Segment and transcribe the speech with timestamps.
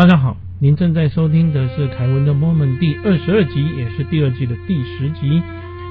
[0.00, 5.42] 大家好，您正在收听的是凯文的 Moment 第二十二集，也是第二季的第十集。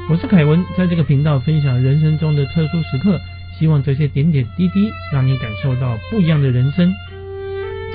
[0.09, 3.22] 我是凯文，在这个频道分享人生中的特殊时刻，
[3.59, 6.92] 希望这些点点滴滴让你感受到不一样的人生。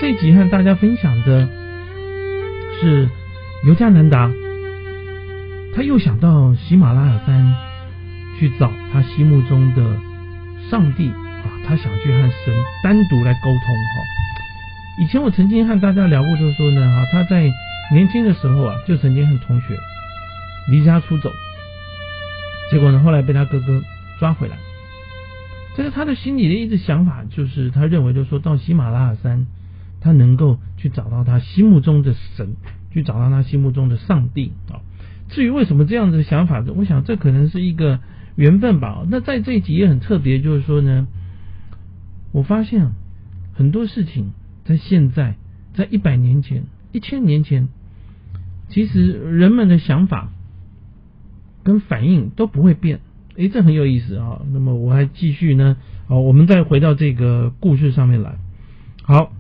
[0.01, 1.49] 这集和大家分享的
[2.81, 3.09] 是
[3.67, 4.31] 尤加南达，
[5.75, 7.57] 他又想到喜马拉雅山
[8.39, 9.83] 去找他心目中的
[10.71, 12.55] 上帝啊，他想去和神
[12.85, 14.14] 单独来沟通哈。
[14.97, 17.53] 以前我曾经和大家聊过，就是说呢，哈，他在
[17.93, 19.77] 年轻的时候啊，就曾经和同学
[20.69, 21.33] 离家出走，
[22.71, 23.83] 结果呢，后来被他哥哥
[24.21, 24.57] 抓回来。
[25.77, 29.47] 这个他的心里的一直想法，就是他认为，就是说到喜马拉雅山，
[30.01, 32.55] 他能够去找到他心目中的神，
[32.93, 34.79] 去找到他心目中的上帝啊。
[35.29, 37.99] 至于为什么这样子的想法，我想这可能是一个
[38.37, 39.05] 缘分吧。
[39.11, 41.09] 那在这一集也很特别，就是说呢，
[42.31, 42.93] 我发现
[43.55, 44.31] 很多事情。
[44.65, 45.37] 在现在，
[45.75, 47.69] 在一百年前、一千年前，
[48.69, 50.31] 其实人们的想法
[51.63, 53.01] 跟反应都不会变。
[53.37, 54.41] 诶，这很有意思啊。
[54.53, 55.77] 那么我还继续呢，
[56.07, 58.39] 好，我们再回到这个故事上面来。
[59.03, 59.33] 好，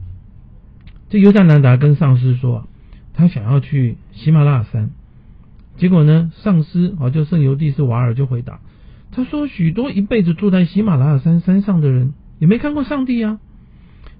[1.08, 2.66] 这尤加南达跟上司说，
[3.12, 4.90] 他想要去喜马拉雅山。
[5.76, 8.60] 结果呢，上司啊，就圣尤蒂斯瓦尔就回答，
[9.10, 13.40] 他说：许多一辈子住在喜马拉雅山山上的人，也没看过上帝啊。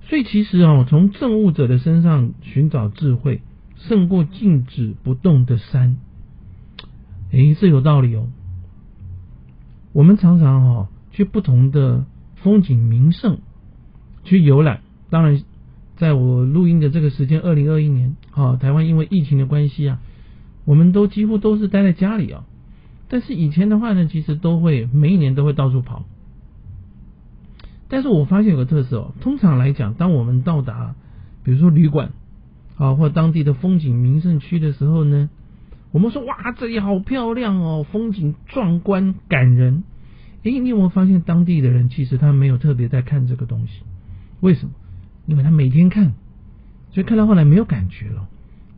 [0.06, 3.40] 所以其实啊，从证悟者的身上寻找智慧，
[3.76, 5.96] 胜过静止不动的山。
[7.30, 8.28] 诶，这有道理哦。
[9.92, 12.04] 我们常常哈去不同的
[12.36, 13.38] 风景名胜
[14.24, 14.82] 去游览。
[15.10, 15.42] 当然，
[15.96, 20.00] 在我录音的这个时间，二零二一年啊，台湾因为疫情的关系啊，
[20.64, 22.44] 我们都几乎都是待在家里啊。
[23.08, 26.04] 但是以前的话呢，其实都会每一年都会到处跑。
[27.88, 30.94] 但是我发现有个特色哦，通常来讲，当我们到达，
[31.42, 32.12] 比如说旅馆
[32.76, 35.28] 啊，或当地的风景名胜区的时候呢，
[35.92, 39.84] 我们说哇，这里好漂亮哦，风景壮观感人。
[40.44, 43.82] 诶，你有没有发现当地的人其实他没有特别在看这个东西？
[44.40, 44.72] 为什么？
[45.26, 46.14] 因为他每天看，
[46.90, 48.28] 所以看到后来没有感觉了。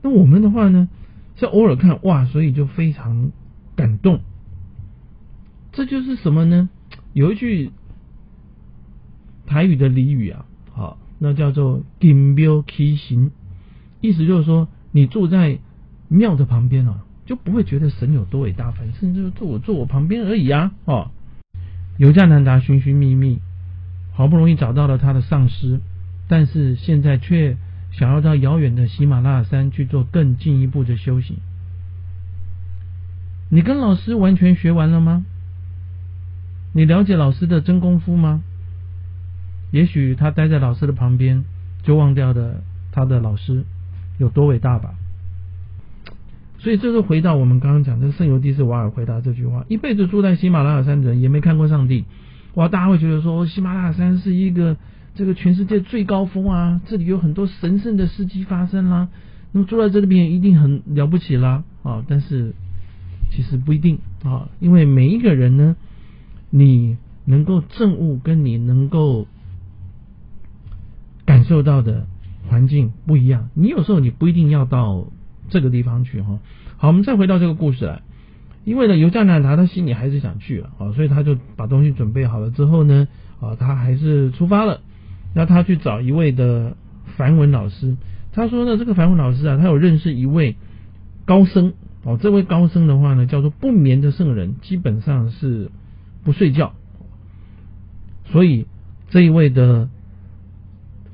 [0.02, 0.88] 那我们的话呢，
[1.36, 3.31] 是偶尔看哇，所以就非常
[3.76, 4.20] 感动。
[5.72, 6.69] 这就是什么呢？
[7.12, 7.70] 有一句。
[9.46, 13.30] 台语的俚语啊，好，那叫做“顶庙起行”，
[14.02, 15.58] 意思就是说，你住在
[16.08, 20.72] 庙的旁边啊，就不会觉得神有多伟大，反正就坐我坐我旁边而已啊。
[20.84, 21.10] 哦，
[21.96, 23.40] 尤加南达寻寻觅觅，
[24.12, 25.80] 好不容易找到了他的上师，
[26.28, 27.56] 但是现在却
[27.92, 31.38] 想要到遥远的喜马拉雅山去做更进一步的修行。
[33.48, 35.24] 你跟老师完全学完了吗？
[36.72, 38.42] 你了解老师的真功夫吗？
[39.71, 41.44] 也许他待在老师的旁边，
[41.82, 42.62] 就忘掉了
[42.93, 43.65] 他的老师
[44.19, 44.94] 有多伟大吧。
[46.59, 52.05] 所以，这就回到我们刚刚讲的圣尤蒂斯瓦尔回答这句话：一辈子住在喜马拉雅山的人，也没看过上帝。
[52.55, 54.76] 哇，大家会觉得说，喜马拉雅山是一个
[55.15, 59.09] 这个全世界最高峰啊，这里有很多神圣的事迹发生啦。
[59.53, 62.03] 那么住在这里边一定很了不起啦啊！
[62.09, 62.55] 但是
[63.31, 65.76] 其实不一定啊，因为每一个人呢，
[66.50, 69.26] 你能够证悟，跟你能够。
[71.46, 72.06] 受到的
[72.48, 75.06] 环境不一样，你有时候你不一定要到
[75.48, 76.38] 这个地方去哈。
[76.76, 78.02] 好，我们再回到这个故事来，
[78.64, 83.08] 因为呢，尤加南达他心里还是想去了啊，所以他就把东西准备好了之后呢，
[83.40, 84.80] 啊，他还是出发了。
[85.34, 86.76] 那他去找一位的
[87.16, 87.96] 梵文老师，
[88.32, 90.56] 他说呢，这个梵文老师啊，他有认识一位
[91.24, 91.72] 高僧
[92.04, 95.70] 哦，这位高僧的话呢，叫做不眠的圣人，基本上是
[96.24, 96.74] 不睡觉，
[98.26, 98.66] 所以
[99.08, 99.88] 这一位的。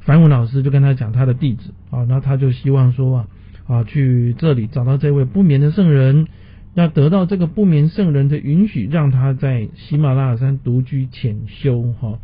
[0.05, 3.29] 梵文老师就跟他讲他的地址啊，那他就希望说啊
[3.67, 6.27] 啊去这里找到这位不眠的圣人，
[6.75, 12.19] 要得到这个不眠圣人的允许，让他在喜马拉雅山独居潜修哈。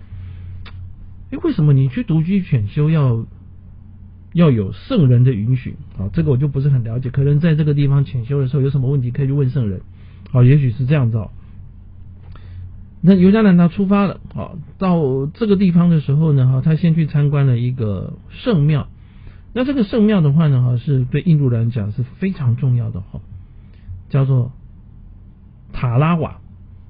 [1.31, 3.25] 哎，为什么你去独居潜修要
[4.33, 6.11] 要有圣人的允许啊？
[6.13, 9.81] 这个我就不是很了解，可能在这个地方潜修的时候有什么问题可以去问圣人，
[10.33, 11.31] 啊，也许是这样子哦。
[13.01, 18.89] 那尤加南他出发了，啊，到这个地方的时候呢，哈，他先去参观了一个圣庙。
[19.55, 23.21] 那这个圣庙的话呢，哈，是对印度人讲是非常重要的，哈，
[24.09, 24.51] 叫做
[25.73, 26.41] 塔拉瓦。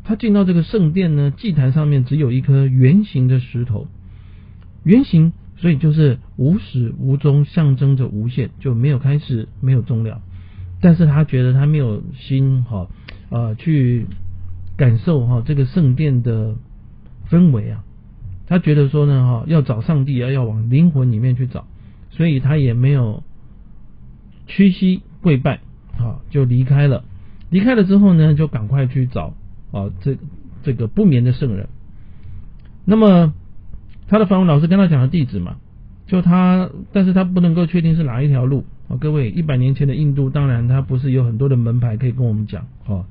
[0.02, 3.86] 他进到这个圣殿呢，祭坛上面只有一颗圆形的石头，
[4.84, 10.22] 圆形，所以就是无始无终，象征着无限，就没有开始，没有终了。
[10.80, 12.88] 但是他觉得他没有心，哈，
[13.28, 14.06] 呃，去。
[14.78, 16.54] 感受哈这个圣殿的
[17.28, 17.84] 氛围啊，
[18.46, 21.66] 他觉得说呢哈要找上帝啊要往灵魂里面去找，
[22.10, 23.22] 所以他也没有
[24.46, 25.60] 屈膝跪拜，
[25.98, 27.04] 啊，就离开了。
[27.50, 29.34] 离开了之后呢，就赶快去找
[29.72, 30.16] 啊这
[30.62, 31.68] 这个不眠的圣人。
[32.84, 33.34] 那么
[34.06, 35.56] 他的梵文老师跟他讲的地址嘛，
[36.06, 38.96] 就他，但是他不能够确定是哪一条路啊。
[38.96, 43.04] 各位，一百年前的印度，当然他不是有很多的门牌可以跟我们讲啊。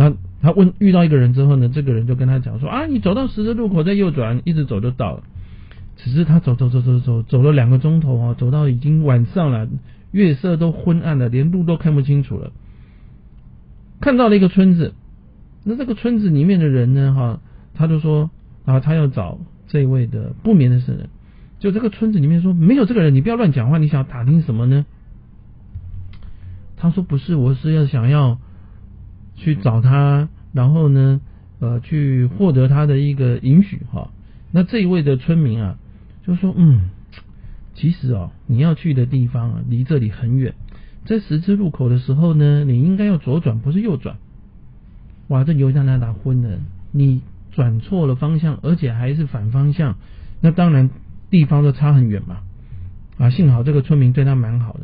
[0.00, 5.22] 他他问遇到一个人之后呢，这个人就跟他讲说啊，你走到十字路口再右转，一直走就到了。
[5.96, 9.68] 只是他走走走走走走了两个钟头啊，走到已经晚上了，
[10.10, 12.50] 月色都昏暗了，连路都看不清楚了。
[14.00, 14.94] 看到了一个村子，
[15.64, 17.40] 那这个村子里面的人呢，哈，
[17.74, 18.30] 他就说
[18.64, 19.38] 啊，他要找
[19.68, 21.10] 这位的不眠的圣人。
[21.58, 24.86] 就这个村子里面说没有这个人，你不要乱讲话，你想打听什么呢？
[26.78, 28.38] 他说不是，我是要想要
[29.40, 31.20] 去找他，然后呢，
[31.58, 34.10] 呃，去获得他的一个允许哈。
[34.52, 35.76] 那这一位的村民啊。
[36.22, 36.90] 就说嗯，
[37.74, 40.54] 其实哦，你要去的地方啊，离这里很远。
[41.06, 44.16] 在十字路口的时候呢，你应该要左转，不是右转。
[45.28, 46.58] 哇，这油加拿大昏了，
[46.92, 47.22] 你
[47.52, 49.96] 转错了方向，而且还是反方向。
[50.42, 50.90] 那当然
[51.30, 52.36] 地方都差很远嘛。
[53.16, 54.80] 啊，幸好这个村民对他蛮好的，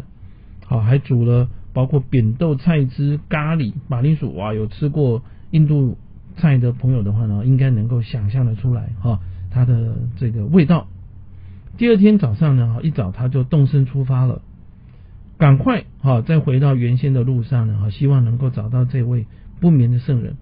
[0.64, 4.34] 好还煮了包括扁豆菜汁、咖喱、马铃薯。
[4.34, 5.99] 哇，有吃过印度
[6.38, 9.20] 菜的朋友的话呢，应该能够想象的出来哈，
[9.50, 10.87] 它的这个味道。
[11.76, 14.40] 第二天早上呢，哈，一早他就动身出发了，
[15.37, 19.26] 赶快哈，再回到原先的路上呢，哈，希望能够找到这位
[19.61, 20.38] 不眠的圣人。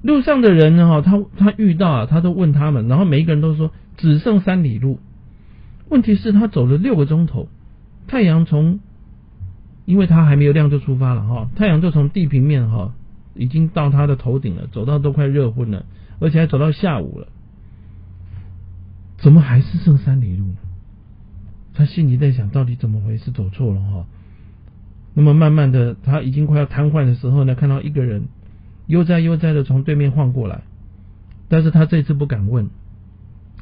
[0.00, 5.00] 路上的人呢，哈，他他遇到啊，他都问他们，然后每一个人都说只剩三里路。
[5.90, 7.48] 问题是，他走了六个钟头，
[8.06, 8.80] 太阳从，
[9.88, 12.92] 因为他还没有亮就出发了哈，太阳就从地平面哈，
[13.34, 15.86] 已经到他的头顶了，走到都快热昏了，
[16.20, 17.28] 而且还走到下午了，
[19.16, 20.44] 怎么还是剩三里路？
[21.72, 23.30] 他心里在想，到底怎么回事？
[23.30, 24.04] 走错了哈。
[25.14, 28.24] 那么慢慢的，他已经快要瘫痪的时候呢，看到一个人
[28.88, 30.64] 悠哉悠哉的从对面晃过来，
[31.48, 32.68] 但是他这次不敢问，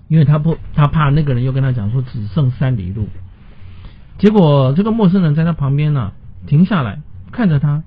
[0.09, 3.07] 因为他不，他怕那个人又跟他讲说只剩三里路。
[4.19, 6.13] 结果这个陌生人在他旁边呢，
[6.47, 7.01] 停下来
[7.33, 7.83] 看着他，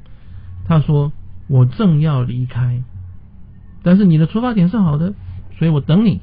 [0.68, 1.12] 他说
[1.48, 2.84] ：“我正要离开，
[3.84, 5.14] 但是你的出发点是好的，
[5.58, 6.22] 所以我等你。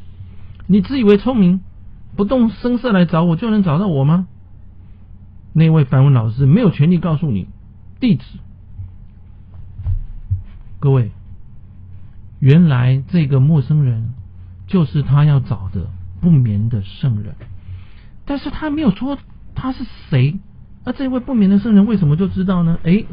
[0.67, 1.61] 你自以为聪明。”
[2.17, 4.27] 不动声色来找我就能找到我吗？
[5.53, 7.47] 那位梵文老师没有权利告诉你
[8.01, 8.25] 地址。
[10.81, 11.11] 各位，
[12.41, 14.15] 原来这个陌生人
[14.67, 15.91] 就是他要找的
[16.23, 17.35] 不眠的圣人，
[18.25, 19.19] 但是他没有说
[19.57, 20.39] 他是谁。
[20.85, 22.79] 而这位不眠的圣人为什么就知道呢？
[22.85, 23.05] 哎，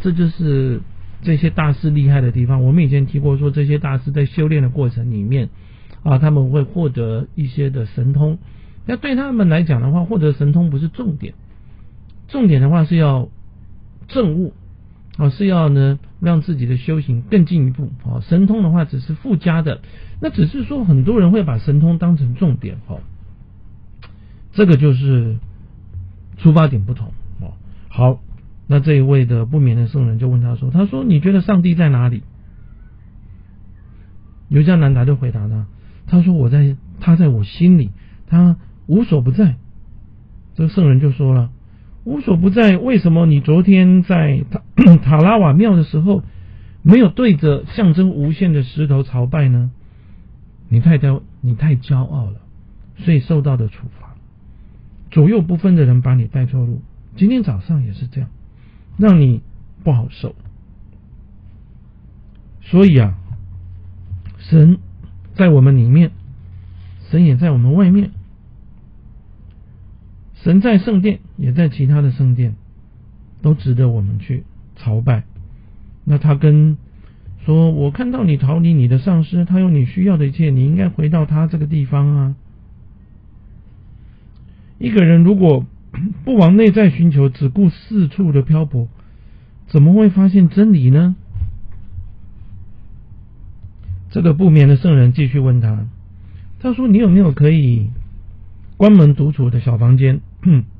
[0.00, 0.80] 这就是
[1.20, 2.64] 这些大师厉害的地方。
[2.64, 5.50] 我们以前提过，说这些大师在修炼的过程里面。
[6.02, 8.36] 啊，他们会获得一些的神通。
[8.84, 11.32] 那对他们来讲的话，获得神通不是重点，
[12.28, 13.30] 重点的话是要
[14.08, 14.52] 证悟
[15.16, 18.20] 啊，是要呢让自己的修行更进一步啊。
[18.20, 19.80] 神通的话只是附加的，
[20.20, 22.98] 那只是说很多人会把神通当成重点哈。
[24.52, 25.38] 这个就是
[26.44, 27.08] 出发点不同
[27.40, 27.54] 哦。
[27.88, 28.20] 好，
[28.66, 32.22] 那这一位的不眠的圣人就问他说：“他说你觉得上帝在哪里？”
[34.50, 35.66] 尤加南达就回答他。
[36.06, 37.92] 他说：“我在，他在我心里，
[38.26, 39.56] 他无所不在。”
[40.54, 41.50] 这个圣人就说了
[42.04, 44.60] ：“无所不在，为什么你昨天在塔
[45.02, 46.22] 塔拉瓦庙的时候，
[46.82, 49.70] 没有对着象征无限的石头朝拜呢？
[50.68, 52.42] 你太骄，你太骄傲了，
[52.98, 54.03] 所以受到的处罚。
[55.14, 56.82] 左右不分的人把你带错路，
[57.14, 58.28] 今天早上也是这样，
[58.98, 59.42] 让你
[59.84, 60.34] 不好受。
[62.60, 63.16] 所以啊，
[64.38, 64.78] 神。”
[65.34, 66.12] 在我们里面，
[67.10, 68.10] 神也在我们外面。
[70.34, 72.54] 神在圣殿，也在其他的圣殿，
[73.42, 74.44] 都值得我们去
[74.76, 75.24] 朝拜。
[76.04, 76.76] 那他跟
[77.44, 82.36] 说：“我看到你逃离你的上司，他有你需要的一切，你应该回到他这个地方啊。”
[84.78, 85.64] 一个人如果
[86.24, 88.88] 不往内在寻求，只顾四处的漂泊，
[89.68, 91.14] 怎么会发现真理呢？
[94.10, 95.86] 这个不眠的圣人继续问他
[96.60, 97.90] ：“他说你有没有可以
[98.76, 100.20] 关门独处的小房间？”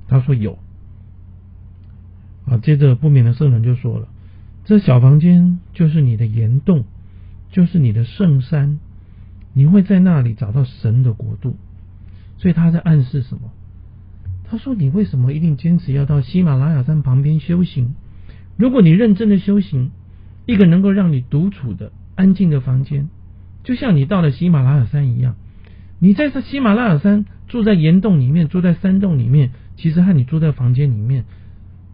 [0.09, 0.59] 他说有。
[2.47, 4.09] 啊，接着不眠的圣人就说了
[4.65, 6.85] ：“这小房间就是你的岩洞，
[7.51, 8.79] 就是你的圣山，
[9.53, 11.57] 你会在那里找到神的国度。”
[12.39, 13.51] 所以他在暗示什么？
[14.49, 17.95] 他说：“你为什么一定坚持要到喜马拉雅山旁边修行？
[18.57, 19.91] 如果你认真的修行，
[20.47, 23.09] 一个能够让你独处的安静的房间。”
[23.65, 25.37] 就像你到了喜马拉雅山一样，
[25.99, 31.25] 你在这喜马拉雅山住在岩洞里面，住在山洞里面，其实和你住在房间里面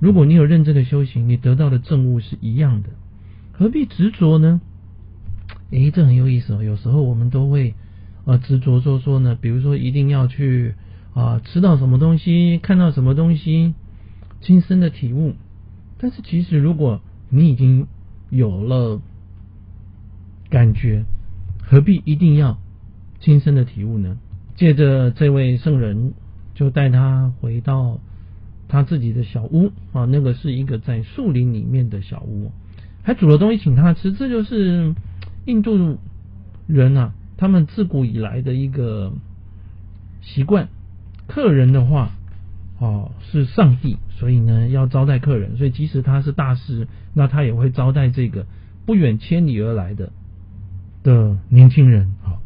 [0.01, 2.89] 如果你有认真的修行，你得到的证悟是一样的，
[3.53, 4.61] 何必执着呢？
[5.71, 6.65] 诶，这很有意思哦。
[6.65, 7.75] 有时候我们都会
[8.25, 10.75] 呃执着说说呢，比如说一定要去
[11.21, 13.75] 啊吃到什么东西，看到什么东西，
[14.41, 15.35] 亲身的体悟。
[15.99, 17.87] 但是其实如果你已经
[18.31, 19.01] 有了
[20.49, 21.05] 感觉，
[21.63, 22.59] 何必一定要
[23.21, 24.17] 亲身的体悟呢？
[24.57, 26.15] 借着这位圣人，
[26.55, 27.99] 就带他回到
[28.69, 32.51] 他自己的小屋啊，那个是一个在树林里面的小屋，
[33.03, 34.95] 还煮了东西请他吃，这就是。
[35.47, 35.97] 印度
[36.67, 39.11] 人啊，他们自古以来的一个
[40.21, 40.69] 习惯，
[41.31, 42.11] 客人的话
[42.79, 48.47] 哦是上帝，所以呢要招待客人，所以即使他是大师，那他也会招待这个
[48.85, 50.13] 不远千里而来的
[51.05, 52.13] 的年轻人。
[52.23, 52.43] 好，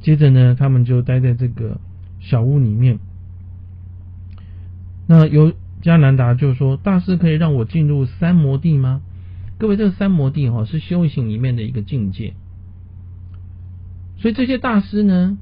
[0.00, 1.80] 接着呢，他们就待在这个
[2.20, 3.00] 小屋里面。
[5.06, 9.00] 那由加南达就说：“大师可以让我进入三摩地吗？”
[9.58, 12.34] 各位，这个三摩地哈是修行里面的一个境界，
[14.18, 15.38] 所以这些大师呢，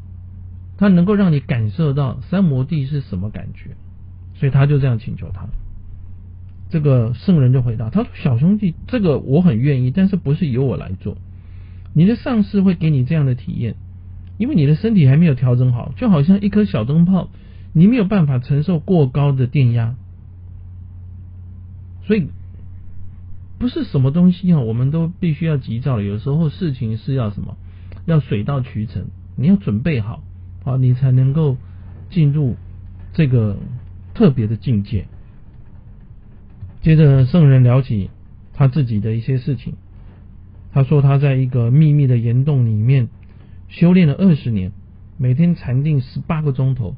[0.77, 3.77] 他能够让你感受到三摩地是什么感觉，
[4.35, 5.47] 所以他就这样请求他。
[6.69, 11.17] 这个圣人就回答他说：“小兄弟，这个我很愿意，但是不是由我来做。
[11.95, 13.77] 你的上司会给你这样的体验，
[14.39, 17.31] 因为你的身体还没有调整好，就好像一颗小灯泡，
[17.73, 19.95] 你没有办法承受过高的电压，
[22.07, 22.29] 所以。”
[23.59, 25.99] 不是什么东西啊，我们都必须要急躁。
[26.03, 27.57] 有时候事情是要什么，
[28.05, 30.23] 要水到渠成，你要准备好
[30.67, 31.57] 啊，你才能够
[32.11, 32.57] 进入
[33.15, 33.57] 这个
[34.13, 35.07] 特别的境界。
[36.83, 38.11] 接着圣人聊起
[38.53, 39.77] 他自己的一些事情，
[40.73, 43.09] 他说他在一个秘密的岩洞里面
[43.69, 44.73] 修炼了二十年，
[45.17, 46.95] 每天禅定十八个钟头。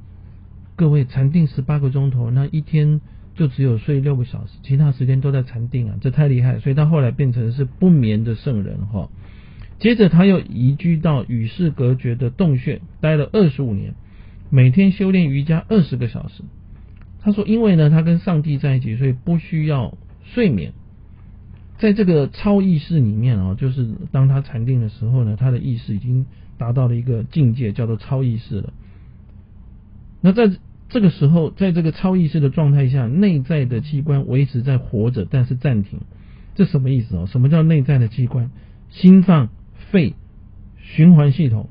[0.75, 3.01] 各位禅定十八个钟头，那一天。
[3.35, 9.09] 就只有睡六个小时，其他时间都在禅定啊，这太厉害，所以他后来变成是不眠的圣人哈。
[9.79, 13.95] 接着他又移居到与世隔绝的洞穴，待了二十五年，
[14.51, 16.43] 每天修炼瑜伽二十个小时。
[17.21, 20.73] 他说，因为呢，他跟上帝在一起，所以不需要睡眠。
[21.79, 28.73] 在这个超意识里面啊，就是当他禅定的时候呢，他的意识已经达到了一个境界，叫做超意识了。
[30.21, 30.51] 那在
[30.89, 36.01] 这个时候，在这个超意识的状态下，内在的器官维持在活着，但是暂停。
[36.57, 37.27] 这什么意思哦？
[37.29, 38.51] 什么叫内在的器官？
[38.91, 39.51] 心脏、
[39.91, 40.15] 肺、
[40.77, 41.69] 循环系统。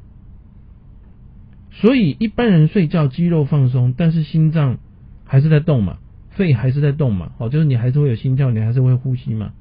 [1.71, 4.77] 所以一般人睡觉肌肉放松，但是心脏
[5.25, 5.97] 还是在动嘛，
[6.31, 7.31] 肺还是在动嘛。
[7.37, 9.53] 好，就是你还是会有心跳，你还是会呼吸嘛。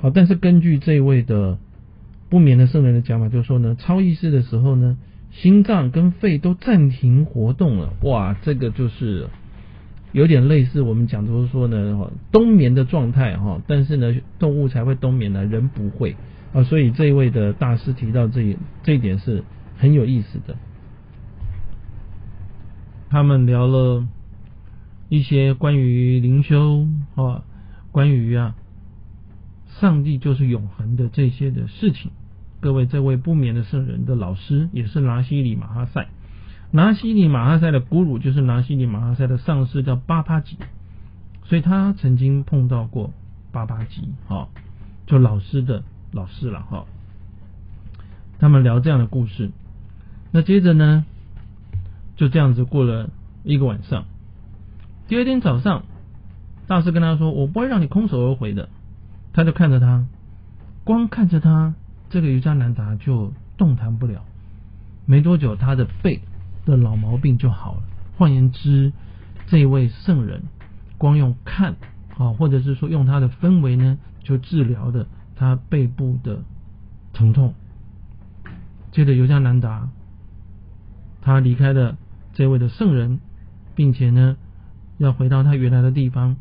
[0.00, 1.58] 好，但是根据这位的
[2.28, 4.98] 不眠的圣人的讲法，就是说呢，超意识的时候呢。
[5.30, 9.28] 心脏跟肺都暂停活动了，哇，这个就是
[10.10, 16.16] 有点类似我们讲，就是说呢，冬眠的状态哈，但是呢，动物才会冬眠呢，人不会
[16.52, 19.44] 啊，所以这一位的大师提到这这一点是
[19.76, 20.56] 很有意思的。
[23.10, 24.06] 他们聊了
[25.08, 27.44] 一些关于灵修啊，
[27.90, 28.54] 关于啊，
[29.80, 32.10] 上帝就是永恒的这些的事情。
[32.60, 36.08] 各位，这位不眠的圣人的老师也是拿西里马哈塞。
[36.70, 40.58] 拿西里马哈塞的古鲁就是拿西里马哈塞的上司，叫巴巴吉，
[41.44, 43.12] 所以他曾经碰到过
[43.52, 44.48] 巴巴吉，哈，
[45.06, 46.86] 就老师的老师了，哈。
[48.38, 49.50] 他们聊这样的故事，
[50.30, 51.04] 那接着呢，
[52.16, 53.10] 就这样子过了
[53.42, 54.04] 一个晚上。
[55.08, 55.84] 第二天早上，
[56.66, 58.68] 大师跟他说：“我不会让你空手而回的。”
[59.32, 60.06] 他就看着他，
[60.84, 61.74] 光看着他。
[62.10, 64.24] 这个瑜伽难达就动弹不了，
[65.04, 66.20] 没多久他的背
[66.64, 67.82] 的老毛病就好了。
[68.16, 68.92] 换言之，
[69.46, 70.44] 这位圣人
[70.96, 71.76] 光用看
[72.16, 75.06] 啊，或者是说用他的氛围呢，就治疗的
[75.38, 76.42] 他背部的
[77.14, 77.54] 疼痛。
[78.92, 79.88] 接着尤加南达
[81.22, 81.96] 他离开了
[82.34, 83.20] 这位的圣人，
[83.74, 84.36] 并且呢
[84.98, 86.36] 要回到他原来的地方。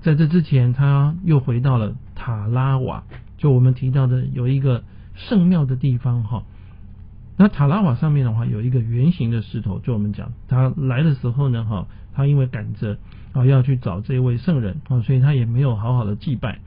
[0.00, 3.02] 在这之前，他又回到了塔拉瓦，
[3.36, 4.82] 就我们提到的有一个。
[5.18, 6.42] 圣庙的地方哈，
[7.38, 12.98] 那塔拉瓦上面的话有一个圆形的石头，就我们讲他来的时候呢哈，他因为赶着
[13.32, 16.60] 啊要去找这位圣人啊，所以他也没有好好的祭拜。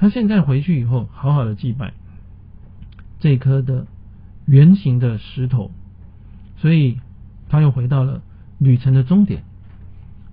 [0.00, 1.92] 他现在回去以后，好好的祭拜
[3.20, 3.86] 这颗的
[4.46, 5.70] 圆形的石头，
[6.56, 6.98] 所以
[7.48, 8.22] 他又回到了
[8.58, 9.44] 旅程的终点。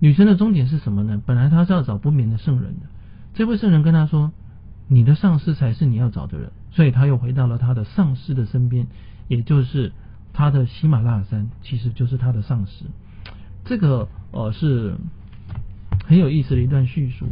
[0.00, 1.22] 旅程的终点是什么呢？
[1.26, 2.86] 本来他是要找不眠的圣人的，
[3.34, 4.32] 这位圣人跟他说。
[4.90, 8.86] 你的上司才是你要找的人，所以他又回到了他的上司的身边，
[9.28, 9.92] 也就是
[10.32, 12.86] 他的喜马拉雅山，其实就是他的上司。
[13.66, 14.96] 这个呃是
[16.06, 17.26] 很有意思的一段叙述。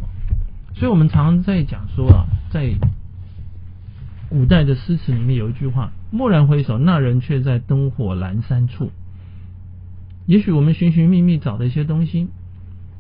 [0.77, 2.75] 所以我们常常在讲说啊，在
[4.29, 8.91] 古代的诗词里面有一句话：“蓦然回首，那人却在灯火阑珊处。”
[10.27, 12.29] 也许我们寻寻觅觅找的一些东西，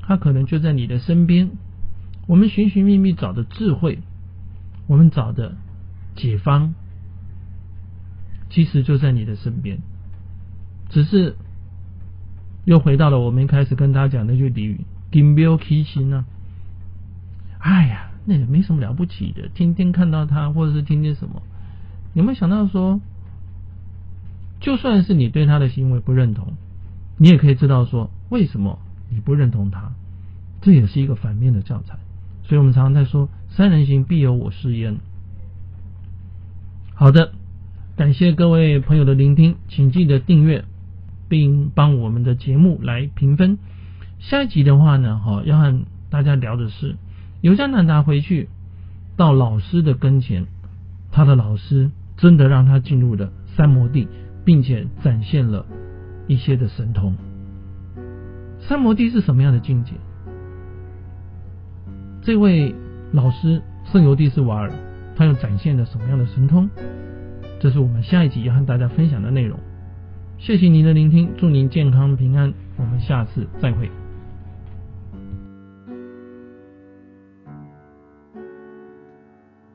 [0.00, 1.50] 它可能就在你的身边。
[2.26, 3.98] 我们寻寻觅觅找的智慧，
[4.86, 5.56] 我们找的
[6.14, 6.72] 解方，
[8.48, 9.80] 其实就在你的身边。
[10.88, 11.36] 只是
[12.64, 14.80] 又回到了我们一开始跟大家讲那句俚语
[15.12, 16.24] ：“金标提心啊。”
[17.58, 21.42] 哎呀，那也没什么了不起的，天天看到他，或者是天天什么？
[22.14, 23.00] 有没有想到说，
[24.60, 26.54] 就算是你对他的行为不认同，
[27.18, 28.78] 你也可以知道说，为什么
[29.10, 29.92] 你不认同他？
[30.60, 31.98] 这也是一个反面的教材。
[32.44, 34.96] 所以我们常常在说“三人行，必有我师焉”。
[36.94, 37.32] 好的，
[37.96, 40.64] 感谢各位朋友的聆听，请记得订阅，
[41.28, 43.58] 并帮我们的节目来评分。
[44.18, 46.96] 下一集的话呢，哈，要和大家聊的是。
[47.46, 48.48] 尤加南达回去
[49.16, 50.46] 到老师的跟前，
[51.12, 54.08] 他的老师真的让他进入了三摩地，
[54.44, 55.64] 并且展现了
[56.26, 57.14] 一些的神通。
[58.58, 59.92] 三摩地是什么样的境界？
[62.20, 62.74] 这位
[63.12, 63.62] 老师
[63.92, 64.72] 圣尤蒂斯瓦尔，
[65.14, 66.68] 他又展现了什么样的神通？
[67.60, 69.56] 这是我们下一集要和大家分享的内容。
[70.36, 73.88] 谢谢您的聆听，祝您健康平安，我们下次再会。